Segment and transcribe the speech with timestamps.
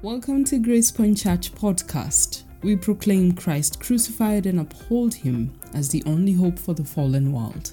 [0.00, 2.44] Welcome to Grace Point Church podcast.
[2.62, 7.72] We proclaim Christ crucified and uphold him as the only hope for the fallen world.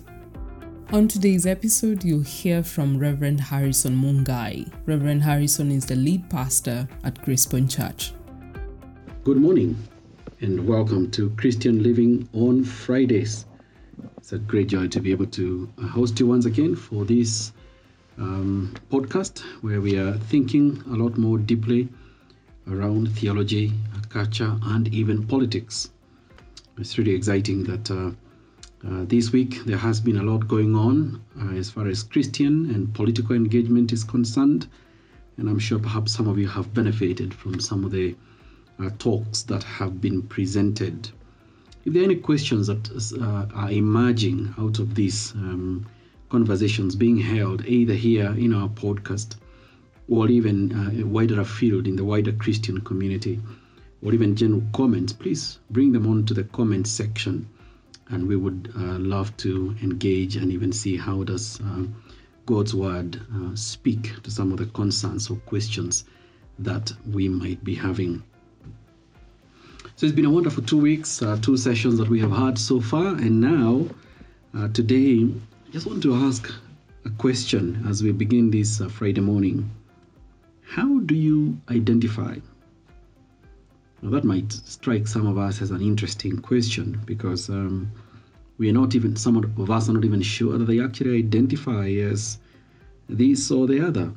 [0.91, 4.74] On today's episode, you'll hear from Reverend Harrison Mungai.
[4.88, 8.11] Reverend Harrison is the lead pastor at Grace Point Church.
[9.23, 9.78] Good morning
[10.42, 13.46] and welcome to Christian Living on Fridays.
[14.17, 17.53] It's a great joy to be able to uh, host you once again for this
[18.17, 21.87] um, podcast where we are thinking a lot more deeply
[22.69, 23.73] around theology,
[24.09, 25.89] culture, and even politics.
[26.77, 28.11] It's really exciting that uh,
[28.87, 32.70] uh, this week there has been a lot going on uh, as far as Christian
[32.71, 34.67] and political engagement is concerned.
[35.37, 38.15] And I'm sure perhaps some of you have benefited from some of the
[38.79, 41.09] uh, talks that have been presented.
[41.85, 42.89] If there are any questions that
[43.21, 45.85] uh, are emerging out of these um,
[46.29, 49.35] conversations being held, either here in our podcast
[50.07, 53.39] or even uh, wider field in the wider Christian community,
[54.03, 57.47] or even general comments, please bring them on to the comment section.
[58.09, 61.85] And we would uh, love to engage and even see how does uh,
[62.45, 66.06] God's word uh, speak to some of the concerns or questions
[66.59, 68.23] that we might be having.
[69.95, 72.80] So it's been a wonderful two weeks, uh, two sessions that we have had so
[72.80, 73.88] far, and now
[74.53, 76.52] uh, today, I just want to ask
[77.06, 79.69] a question as we begin this Friday morning.
[80.68, 82.36] How do you identify?
[84.02, 87.92] Now, that might strike some of us as an interesting question because um,
[88.58, 91.88] we are not even, some of us are not even sure that they actually identify
[91.90, 92.40] as
[93.08, 94.12] this or the other.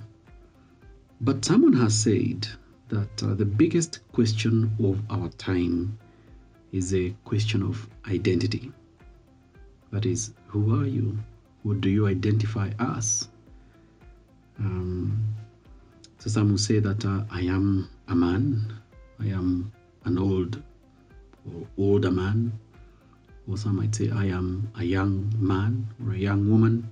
[1.21, 2.49] But someone has said
[2.89, 5.99] that uh, the biggest question of our time
[6.73, 8.73] is a question of identity.
[9.93, 11.19] That is, who are you?
[11.63, 13.29] What do you identify as?
[14.59, 15.23] Um,
[16.19, 18.72] so some will say that uh, I am a man,
[19.20, 19.72] I am
[20.05, 20.61] an old
[21.47, 22.52] or older man,
[23.48, 26.90] or some might say I am a young man or a young woman.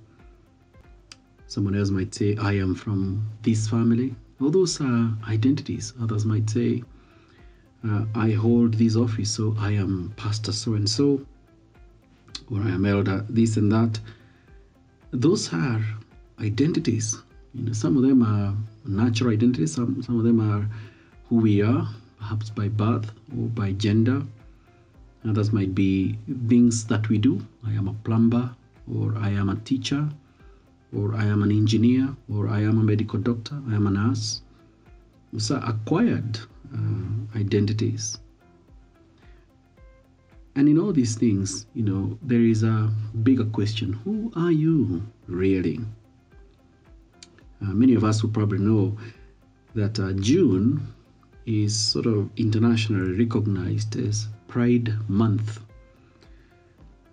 [1.47, 4.15] Someone else might say I am from this family.
[4.41, 5.93] All those are identities.
[6.01, 6.83] Others might say
[7.87, 11.25] uh, I hold this office, so I am pastor so and so,
[12.51, 13.99] or I am elder this and that.
[15.11, 15.81] Those are
[16.39, 17.21] identities.
[17.53, 20.67] You know, some of them are natural identities, some, some of them are
[21.29, 21.87] who we are,
[22.19, 24.23] perhaps by birth or by gender.
[25.27, 27.45] Others might be things that we do.
[27.65, 28.55] I am a plumber,
[28.91, 30.07] or I am a teacher,
[30.95, 34.41] or I am an engineer, or I am a medical doctor, I am a nurse.
[35.33, 36.39] Those are acquired
[36.73, 38.19] uh, identities.
[40.55, 42.89] And in all these things, you know, there is a
[43.21, 45.79] bigger question who are you really?
[47.61, 48.97] Uh, many of us will probably know
[49.73, 50.81] that uh, June
[51.45, 55.61] is sort of internationally recognized as Pride Month.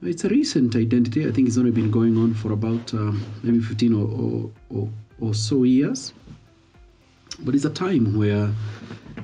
[0.03, 1.27] It's a recent identity.
[1.27, 3.13] I think it's only been going on for about uh,
[3.43, 4.89] maybe 15 or, or,
[5.21, 6.13] or, so years.
[7.41, 8.53] But it's a time where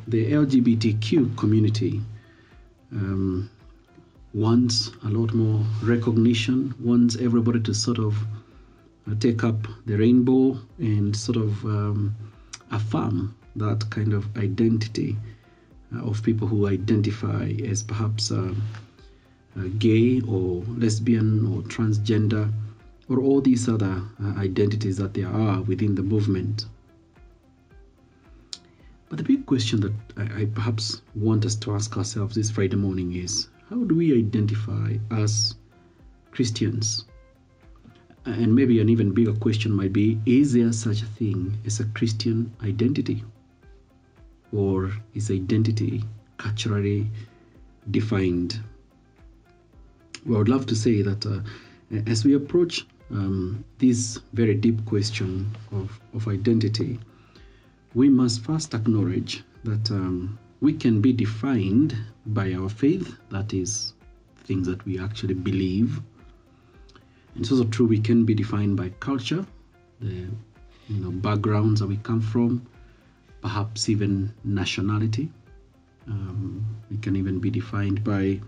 [0.08, 2.00] the LGBTQ community
[2.92, 3.50] um,
[4.32, 8.16] wants a lot more recognition, wants everybody to sort of
[9.18, 12.14] take up the rainbow and sort of um,
[12.70, 15.16] affirm that kind of identity
[15.94, 18.54] uh, of people who identify as perhaps uh,
[19.56, 22.52] uh gay or lesbian or transgender
[23.08, 24.00] or all these other
[24.38, 26.66] identities that there are within the movement.
[29.08, 32.76] But the big question that I, I perhaps want us to ask ourselves this Friday
[32.76, 35.56] morning is how do we identify as
[36.30, 37.06] Christians?
[38.30, 41.84] And maybe an even bigger question might be is there such a thing as a
[41.86, 43.24] Christian identity?
[44.52, 46.04] Or is identity
[46.36, 47.10] culturally
[47.90, 48.60] defined?
[50.24, 51.40] Well, I would love to say that uh,
[52.06, 57.00] as we approach um, this very deep question of, of identity,
[57.94, 61.96] we must first acknowledge that um, we can be defined
[62.26, 63.94] by our faith, that is,
[64.44, 66.00] things that we actually believe
[67.40, 69.46] it's also true we can be defined by culture,
[70.00, 70.28] the
[70.88, 72.66] you know backgrounds that we come from,
[73.40, 75.30] perhaps even nationality.
[76.06, 78.40] Um, we can even be defined by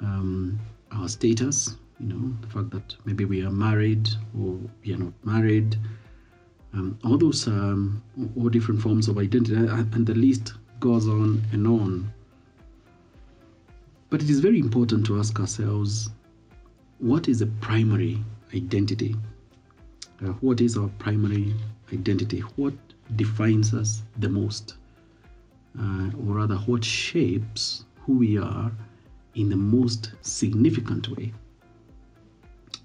[0.00, 0.58] um,
[0.92, 4.08] our status, you know, the fact that maybe we are married
[4.38, 5.76] or we are not married.
[6.74, 8.02] Um, all those um,
[8.36, 12.12] all different forms of identity, and the list goes on and on.
[14.10, 16.10] But it is very important to ask ourselves
[16.98, 18.22] what is the primary
[18.54, 19.16] identity?
[20.24, 21.54] Uh, what is our primary
[21.92, 22.40] identity?
[22.56, 22.74] What
[23.16, 24.76] defines us the most?
[25.78, 28.70] uh, or rather, what shapes who we are
[29.34, 31.32] in the most significant way.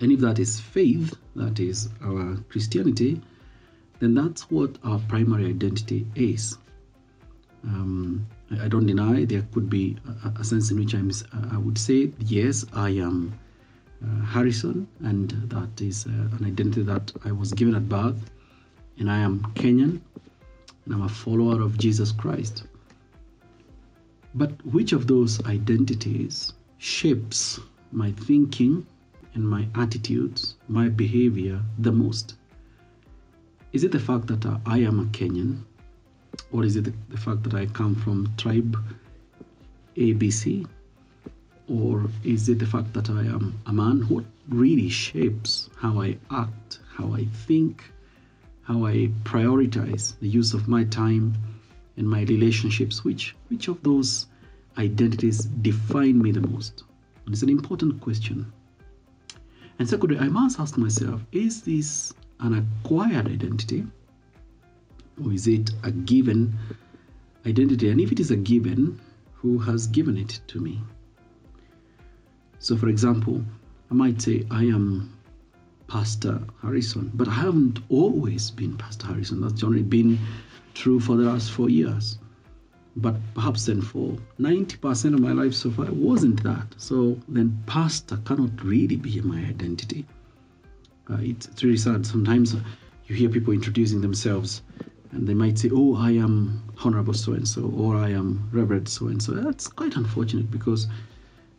[0.01, 3.21] And if that is faith, that is our Christianity,
[3.99, 6.57] then that's what our primary identity is.
[7.63, 8.25] Um,
[8.59, 11.11] I don't deny there could be a, a sense in which I'm,
[11.51, 13.37] I would say, yes, I am
[14.25, 18.31] Harrison, and that is uh, an identity that I was given at birth,
[18.97, 20.01] and I am Kenyan,
[20.85, 22.63] and I'm a follower of Jesus Christ.
[24.33, 27.59] But which of those identities shapes
[27.91, 28.85] my thinking
[29.33, 32.35] and my attitudes, my behavior the most?
[33.73, 35.63] Is it the fact that I am a Kenyan?
[36.51, 38.77] Or is it the fact that I come from tribe
[39.95, 40.65] ABC?
[41.71, 44.01] Or is it the fact that I am a man?
[44.09, 47.89] What really shapes how I act, how I think,
[48.63, 51.33] how I prioritize the use of my time
[51.95, 53.05] and my relationships?
[53.05, 54.27] Which, which of those
[54.77, 56.83] identities define me the most?
[57.27, 58.51] It's an important question.
[59.79, 62.53] And secondly, I must ask myself is this an
[62.83, 63.85] acquired identity
[65.23, 66.53] or is it a given
[67.45, 67.89] identity?
[67.91, 68.99] And if it is a given,
[69.35, 70.81] who has given it to me?
[72.61, 73.43] So, for example,
[73.89, 75.11] I might say, I am
[75.87, 79.41] Pastor Harrison, but I haven't always been Pastor Harrison.
[79.41, 80.19] That's only been
[80.75, 82.19] true for the last four years.
[82.95, 86.67] But perhaps then for 90% of my life so far, it wasn't that.
[86.77, 90.05] So then, pastor cannot really be my identity.
[91.09, 92.05] Uh, it's, it's really sad.
[92.05, 92.55] Sometimes
[93.07, 94.61] you hear people introducing themselves
[95.13, 98.87] and they might say, Oh, I am Honorable so and so, or I am Reverend
[98.87, 99.31] so and so.
[99.31, 100.87] That's quite unfortunate because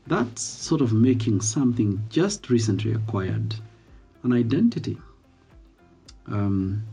[0.06, 3.54] that's sort of making something just recently acquired
[4.22, 4.98] an identity.
[6.26, 6.84] Um,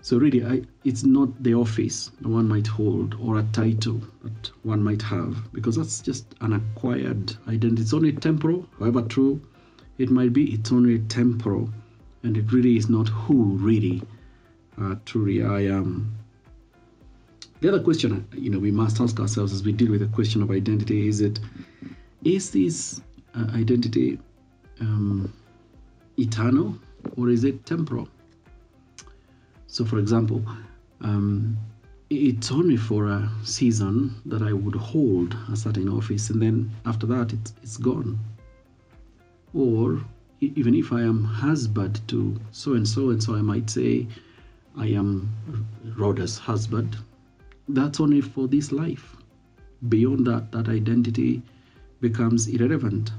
[0.00, 4.82] so, really, I, it's not the office one might hold or a title that one
[4.82, 7.82] might have because that's just an acquired identity.
[7.82, 9.40] It's only temporal, however true
[9.98, 11.70] it might be, it's only temporal,
[12.22, 14.02] and it really is not who really
[14.80, 16.14] uh, truly I am.
[17.60, 20.42] The other question, you know, we must ask ourselves as we deal with the question
[20.42, 21.38] of identity is it
[22.24, 23.00] is this
[23.34, 24.18] uh, identity
[24.80, 25.32] um,
[26.18, 26.78] eternal
[27.16, 28.08] or is it temporal?
[29.66, 30.44] So, for example,
[31.00, 31.56] um,
[32.10, 37.06] it's only for a season that I would hold a certain office, and then after
[37.06, 38.18] that, it's, it's gone.
[39.54, 40.00] Or
[40.40, 44.06] even if I am husband to so and so, and so I might say,
[44.76, 45.30] I am
[45.96, 46.96] Rhoda's husband.
[47.68, 49.16] That's only for this life.
[49.88, 51.42] Beyond that, that identity
[52.02, 53.12] becomes irrelevant.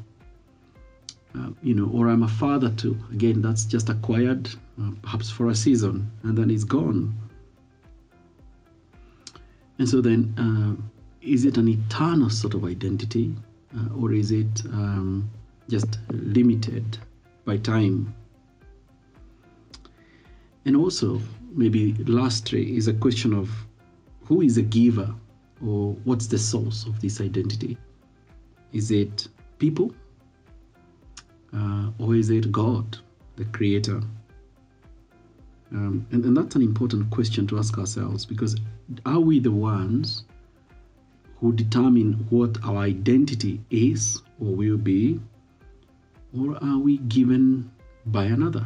[1.36, 2.96] Uh, you know, or I'm a father too.
[3.12, 4.48] Again, that's just acquired,
[4.80, 7.18] uh, perhaps for a season, and then it's gone.
[9.80, 10.76] And so then, uh,
[11.22, 13.34] is it an eternal sort of identity,
[13.76, 15.28] uh, or is it um,
[15.68, 17.00] just limited
[17.46, 18.14] by time?
[20.66, 21.20] And also,
[21.52, 23.50] maybe lastly, is a question of
[24.26, 25.14] who is a giver
[25.66, 27.78] or what's the source of this identity?
[28.74, 29.28] Is it
[29.60, 29.94] people
[31.56, 32.98] uh, or is it God,
[33.36, 34.02] the creator?
[35.72, 38.56] Um, and, and that's an important question to ask ourselves because
[39.06, 40.26] are we the ones
[41.40, 45.20] who determine what our identity is or will be,
[46.38, 47.70] or are we given
[48.08, 48.66] by another?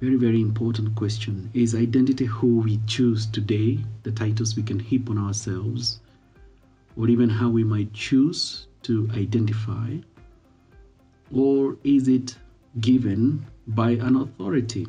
[0.00, 1.50] Very, very important question.
[1.54, 6.00] Is identity who we choose today, the titles we can heap on ourselves,
[6.96, 9.96] or even how we might choose to identify?
[11.32, 12.36] Or is it
[12.80, 14.86] given by an authority?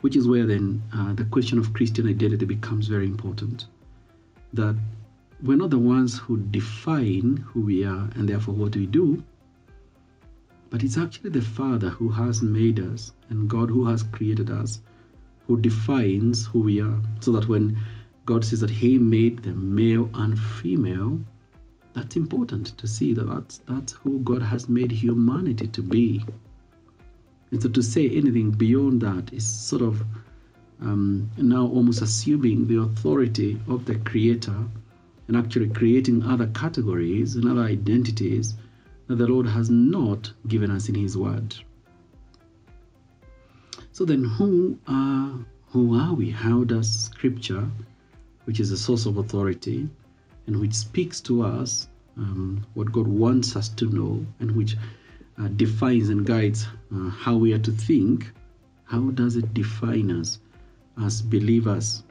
[0.00, 3.66] Which is where then uh, the question of Christian identity becomes very important.
[4.52, 4.76] That
[5.42, 9.22] we're not the ones who define who we are and therefore what we do,
[10.70, 14.80] but it's actually the Father who has made us and God who has created us
[15.46, 16.98] who defines who we are.
[17.20, 17.78] So that when
[18.26, 21.20] God says that He made them male and female,
[21.92, 26.24] that's important to see that that's, that's who God has made humanity to be.
[27.50, 30.02] And so to say anything beyond that is sort of
[30.80, 34.56] um, now almost assuming the authority of the Creator
[35.28, 38.54] and actually creating other categories and other identities
[39.06, 41.54] that the Lord has not given us in His Word.
[43.92, 45.38] So then, who are
[45.68, 46.30] who are we?
[46.30, 47.68] How does Scripture,
[48.44, 49.88] which is a source of authority,
[50.46, 54.76] and which speaks to us um, what God wants us to know, and which
[55.38, 58.30] uh, defines and guides uh, how we are to think,
[58.84, 60.38] how does it define us
[61.02, 62.04] as believers?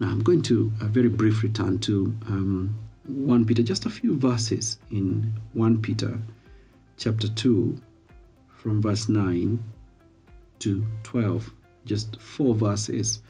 [0.00, 4.16] Now, I'm going to a very brief return to um, 1 Peter, just a few
[4.16, 6.20] verses in 1 Peter
[6.96, 7.80] chapter 2,
[8.48, 9.58] from verse 9
[10.60, 11.52] to 12.
[11.84, 13.22] Just four verses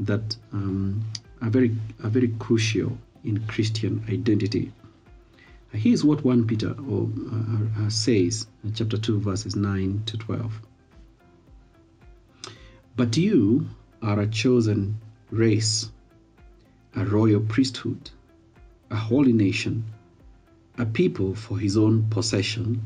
[0.00, 1.04] that um,
[1.42, 4.72] are very are very crucial in Christian identity.
[5.72, 10.60] Here's what 1 Peter or, uh, uh, says in chapter 2, verses 9 to 12.
[12.94, 13.66] But you
[14.00, 15.90] are a chosen race,
[16.94, 18.10] a royal priesthood,
[18.90, 19.84] a holy nation,
[20.78, 22.80] a people for his own possession,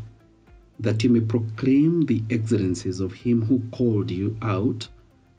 [0.81, 4.89] that you may proclaim the excellencies of him who called you out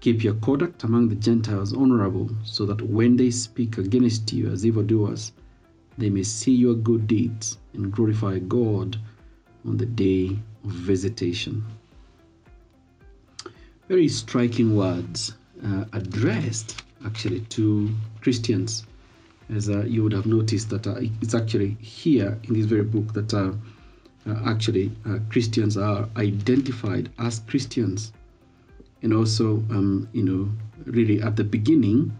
[0.00, 4.64] Keep your conduct among the Gentiles honorable, so that when they speak against you as
[4.64, 5.32] evildoers,
[5.98, 8.96] they may see your good deeds and glorify God
[9.66, 11.62] on the day of visitation.
[13.88, 17.90] Very striking words uh, addressed actually to
[18.22, 18.86] Christians,
[19.50, 23.12] as uh, you would have noticed that uh, it's actually here in this very book
[23.12, 23.52] that uh,
[24.26, 28.12] uh, actually uh, Christians are identified as Christians
[29.02, 30.48] and also um, you know
[30.84, 32.16] really at the beginning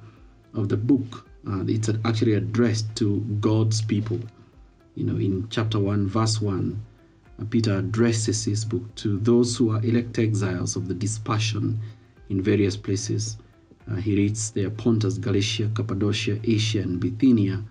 [0.55, 4.21] of the book uh, it's actually addressed to god's people.
[4.95, 6.81] You know in chapter 1 verse 1
[7.41, 11.79] uh, peter addresses his book to those who are elect exiles of the dispersion
[12.29, 13.39] in various places.
[13.91, 17.63] Uh, he reads there pontus galatia cappadocia asia and bithynia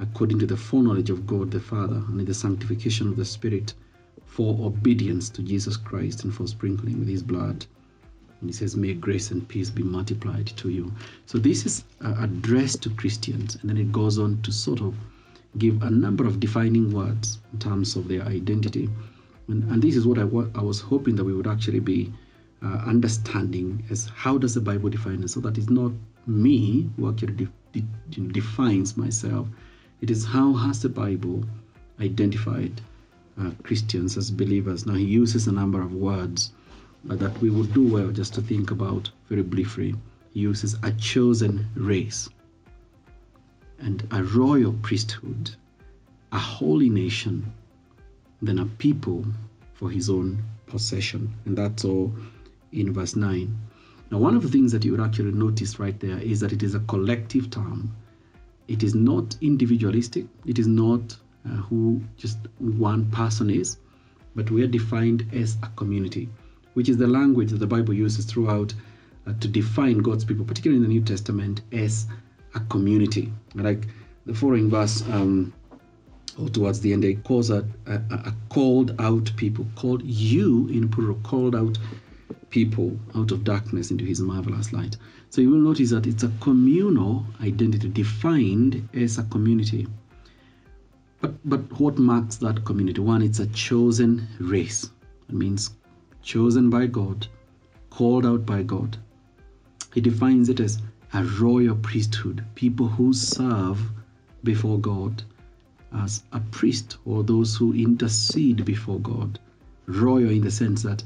[0.00, 3.74] according to the foreknowledge of god the father and in the sanctification of the spirit
[4.24, 7.64] for obedience to jesus christ and for sprinkling with his blood
[8.42, 10.92] and he says, May grace and peace be multiplied to you.
[11.26, 14.96] So this is uh, addressed to Christians, and then it goes on to sort of
[15.58, 18.90] give a number of defining words in terms of their identity.
[19.46, 22.12] And, and this is what I, I was hoping that we would actually be
[22.64, 25.92] uh, understanding as how does the Bible define it, so that it's not
[26.26, 27.48] me who actually de-
[28.10, 29.46] de- defines myself.
[30.00, 31.44] It is how has the Bible
[32.00, 32.80] identified
[33.40, 34.84] uh, Christians as believers.
[34.84, 36.50] Now he uses a number of words
[37.04, 39.94] but that we would do well just to think about very briefly.
[40.32, 42.28] He uses a chosen race
[43.78, 45.50] and a royal priesthood,
[46.30, 47.52] a holy nation,
[48.40, 49.24] then a people
[49.74, 51.34] for his own possession.
[51.44, 52.14] And that's all
[52.72, 53.58] in verse 9.
[54.10, 56.62] Now, one of the things that you would actually notice right there is that it
[56.62, 57.94] is a collective term.
[58.68, 60.26] It is not individualistic.
[60.46, 63.78] It is not uh, who just one person is,
[64.36, 66.28] but we are defined as a community
[66.74, 68.74] which is the language that the Bible uses throughout
[69.26, 72.06] uh, to define God's people, particularly in the New Testament, as
[72.54, 73.32] a community.
[73.54, 73.86] Like
[74.26, 75.52] the following verse, um,
[76.38, 80.88] or towards the end, it calls a, a, a, called out people, called you in
[80.88, 81.78] plural, called out
[82.50, 84.96] people out of darkness into his marvelous light.
[85.30, 89.86] So you will notice that it's a communal identity defined as a community.
[91.20, 93.00] But but what marks that community?
[93.00, 94.90] One, it's a chosen race.
[95.28, 95.70] It means
[96.22, 97.26] chosen by God,
[97.90, 98.96] called out by God.
[99.94, 100.80] He defines it as
[101.12, 103.78] a royal priesthood, people who serve
[104.44, 105.22] before God
[105.94, 109.38] as a priest or those who intercede before God.
[109.86, 111.02] Royal in the sense that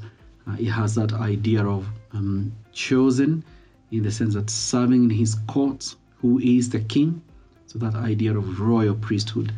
[0.47, 3.43] uh, it has that idea of um, chosen
[3.91, 7.21] in the sense that serving in his courts, who is the king.
[7.65, 9.51] So that idea of royal priesthood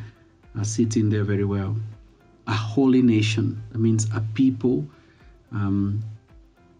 [0.57, 1.75] uh, sits in there very well.
[2.47, 4.87] A holy nation, that means a people
[5.51, 6.03] um,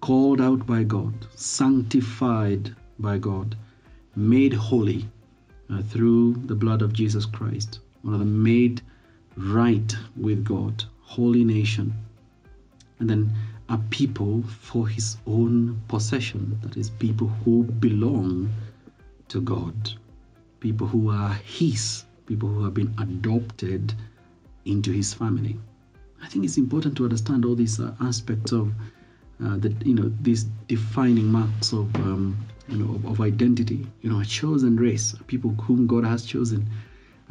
[0.01, 3.55] called out by God, sanctified by God,
[4.15, 5.07] made holy
[5.69, 8.81] uh, through the blood of Jesus Christ, one of them made
[9.37, 11.93] right with God, holy nation,
[12.99, 13.31] and then
[13.69, 18.49] a people for his own possession, that is, people who belong
[19.27, 19.93] to God,
[20.59, 23.93] people who are his, people who have been adopted
[24.65, 25.57] into his family.
[26.29, 28.71] I think it's important to understand all these uh, aspects of
[29.43, 33.87] uh, the, you know, these defining marks of, um, you know, of, of, identity.
[34.03, 36.69] You know, a chosen race, people whom God has chosen,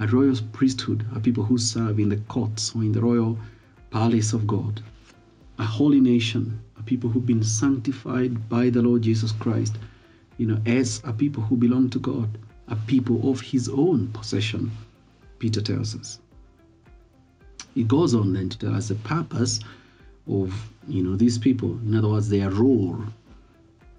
[0.01, 3.39] a royal priesthood, a people who serve in the courts or in the royal
[3.93, 4.83] palace of God,
[5.61, 9.77] a holy nation, a people who've been sanctified by the Lord Jesus Christ,
[10.39, 12.37] you know, as a people who belong to God,
[12.67, 14.73] a people of His own possession.
[15.39, 16.19] Peter tells us.
[17.75, 19.61] He goes on then to tell us the purpose
[20.27, 21.79] of you know these people.
[21.87, 23.03] In other words, their role.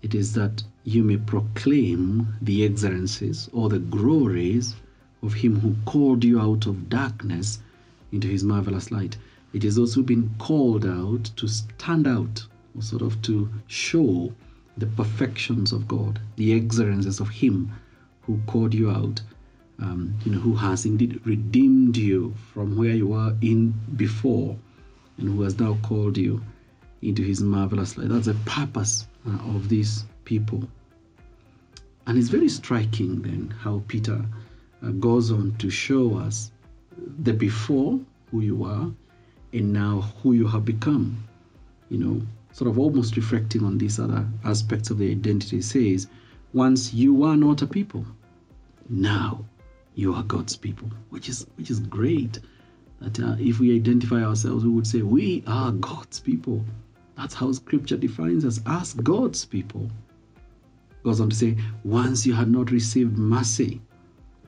[0.02, 4.76] It is that you may proclaim the excellencies or the glories
[5.22, 7.60] of him who called you out of darkness
[8.12, 9.18] into his marvelous light.
[9.54, 12.46] It is also been called out to stand out,
[12.76, 14.34] or sort of to show
[14.78, 17.72] the perfections of God, the excellences of him
[18.22, 19.22] who called you out,
[19.82, 24.58] um, you know, who has indeed redeemed you from where you were in before,
[25.18, 26.42] and who has now called you
[27.02, 28.10] into his marvelous light.
[28.10, 30.68] That's the purpose uh, of these people.
[32.08, 34.26] And it's very striking then how Peter
[34.84, 36.52] uh, goes on to show us
[37.24, 38.00] the before,
[38.32, 38.92] who you are,
[39.54, 41.24] and now who you have become.
[41.90, 42.22] You know,
[42.52, 46.08] sort of almost reflecting on these other aspects of the identity says,
[46.54, 48.06] once you were not a people,
[48.90, 49.46] now
[50.00, 52.40] you are God's people, which is which is great.
[53.02, 56.64] That uh, if we identify ourselves, we would say we are God's people.
[57.18, 59.90] That's how Scripture defines us as God's people.
[61.04, 63.82] Goes on to say, once you had not received mercy,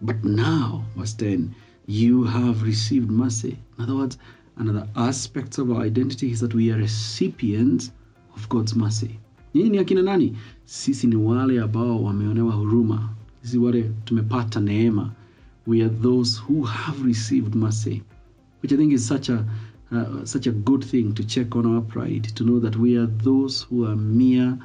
[0.01, 1.53] but now, verse ten,
[1.86, 3.58] you have received mercy.
[3.77, 4.17] In other words,
[4.58, 7.91] another aspect of our identity is that we are recipients
[8.36, 9.20] of God's mercy.
[9.53, 10.38] Nyinyi ni akina nani?
[10.65, 13.10] Sisi ni wale ambao wameonewa huruma.
[13.41, 15.12] Sisi wale tumepata neema.
[15.65, 18.03] We are those who have received mercy,
[18.61, 19.45] which I think is such a
[19.91, 23.07] uh, such a good thing to check on our pride, to know that we are
[23.07, 24.57] those who are mere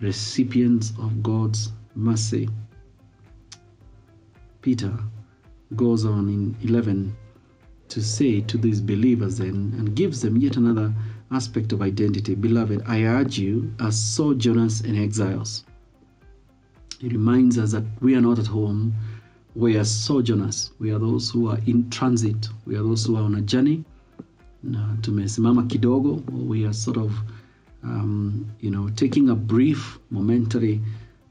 [0.00, 2.48] recipients of God's mercy.
[4.60, 4.92] Peter
[5.76, 7.14] goes on in 11
[7.88, 10.94] to say to these believers then and gives them yet another
[11.30, 12.34] aspect of identity.
[12.34, 15.64] Beloved, I urge you as sojourners and exiles.
[16.98, 18.94] He reminds us that we are not at home,
[19.54, 20.72] we are sojourners.
[20.78, 23.84] We are those who are in transit, we are those who are on a journey.
[24.62, 27.12] Na tumesimama kidogo, we are sort of
[27.84, 30.80] um, you know, taking a brief momentary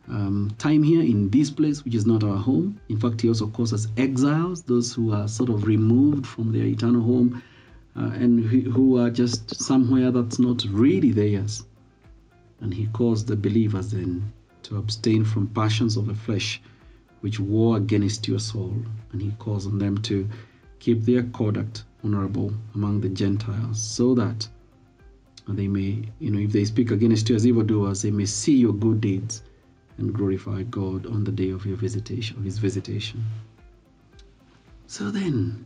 [0.07, 2.79] um, time here in this place, which is not our home.
[2.89, 6.65] In fact, he also calls us exiles, those who are sort of removed from their
[6.65, 7.41] eternal home
[7.97, 11.65] uh, and who are just somewhere that's not really theirs.
[12.61, 14.31] And he calls the believers then
[14.63, 16.61] to abstain from passions of the flesh
[17.23, 18.75] which war against your soul.
[19.13, 20.27] And he calls on them to
[20.79, 24.45] keep their conduct honorable among the Gentiles so that
[25.47, 28.73] they may, you know, if they speak against you as evildoers, they may see your
[28.73, 29.41] good deeds
[29.97, 33.23] and glorify God on the day of your visitation, of his visitation.
[34.87, 35.65] So then,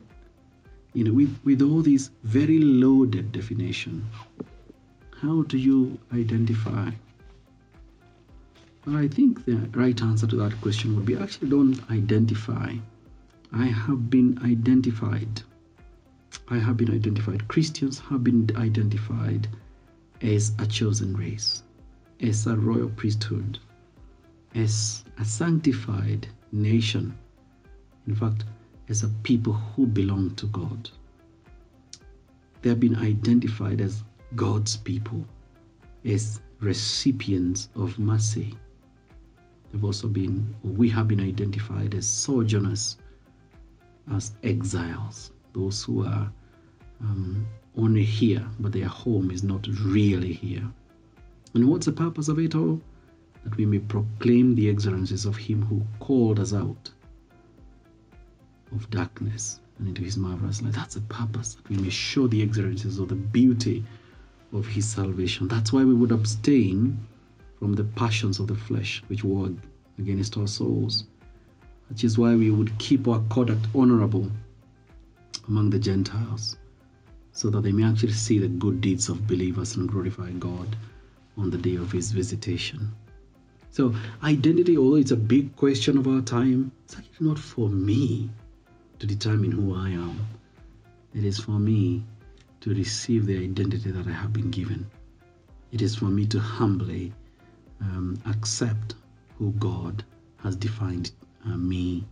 [0.93, 4.06] you know, with, with all these very loaded definition,
[5.22, 6.91] how do you identify?
[8.89, 12.73] I think the right answer to that question would be actually don't identify.
[13.52, 15.41] I have been identified.
[16.47, 17.45] I have been identified.
[17.50, 19.50] Christians have been identified
[20.21, 21.63] as a chosen race,
[22.21, 23.60] as a royal priesthood,
[24.56, 27.13] as a sanctified nation.
[28.08, 28.45] In fact,
[28.88, 30.89] as a people who belong to God.
[32.62, 34.04] They have been identified as
[34.36, 35.26] God's people,
[36.06, 38.56] as recipients of mercy.
[39.72, 42.98] They've also been, we have been identified as sojourners,
[44.14, 46.32] as exiles, those who are
[47.02, 47.46] um,
[47.78, 50.64] only here, but their home is not really here.
[51.54, 52.82] And what's the purpose of it all?
[53.44, 56.90] That we may proclaim the excellencies of Him who called us out
[58.72, 60.74] of darkness and into His marvelous light.
[60.74, 63.84] That's the purpose, that we may show the excellencies of the beauty
[64.54, 65.48] of His salvation.
[65.48, 66.98] That's why we would abstain
[67.60, 69.50] from the passions of the flesh which war
[70.00, 71.06] against our souls.
[71.89, 74.30] Which is why we would keep our conduct honorable
[75.48, 76.58] among the Gentiles
[77.32, 80.76] so that they may actually see the good deeds of believers and glorify God
[81.38, 82.91] on the day of his visitation.
[83.70, 83.93] So,
[84.24, 88.30] identity, although it's a big question of our time, it's actually not for me
[88.98, 90.20] to determine who I am.
[91.13, 92.04] It is for me
[92.62, 94.88] to receive the identity that I have been given.
[95.72, 97.13] It is for me to humbly
[97.82, 98.96] um, accept
[99.38, 100.04] who God
[100.38, 101.12] has defined
[101.46, 102.06] uh, me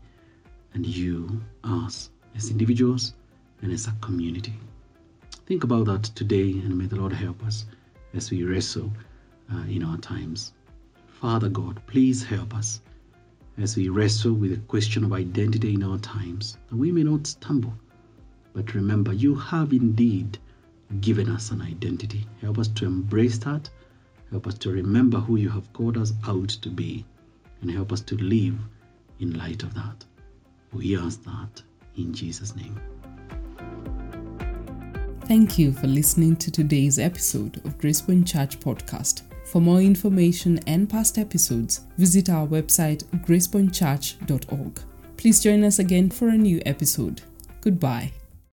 [0.73, 3.13] and you, us, as individuals
[3.61, 4.53] and as a community.
[5.45, 7.65] Think about that today, and may the Lord help us
[8.13, 8.91] as we wrestle
[9.53, 10.53] uh, in our times.
[11.07, 12.81] Father God, please help us
[13.57, 17.25] as we wrestle with the question of identity in our times, that we may not
[17.25, 17.73] stumble.
[18.53, 20.37] But remember, you have indeed
[20.99, 22.27] given us an identity.
[22.41, 23.69] Help us to embrace that.
[24.35, 27.05] Help us to remember who you have called us out to be.
[27.61, 28.57] And help us to live
[29.21, 30.03] in light of that.
[30.73, 31.61] We ask that
[31.95, 32.77] in Jesus' name.
[35.21, 39.21] Thank you for listening to today's episode of Gracepoint Church Podcast.
[39.45, 44.81] For more information and past episodes, visit our website gracepointchurch.org.
[45.15, 47.21] Please join us again for a new episode.
[47.61, 48.11] Goodbye.